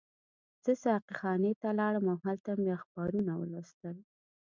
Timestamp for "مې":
2.59-2.69